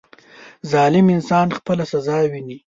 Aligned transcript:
•ظالم 0.71 1.05
انسان 1.15 1.47
خپله 1.57 1.83
سزا 1.91 2.17
ویني. 2.31 2.57